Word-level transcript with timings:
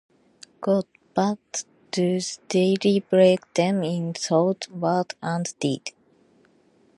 God, 0.61 0.87
but 1.13 1.63
does 1.91 2.39
daily 2.49 3.01
break 3.01 3.53
them 3.53 3.83
in 3.83 4.15
thought, 4.15 4.67
word, 4.69 5.13
and 5.21 5.53
deed. 5.59 5.91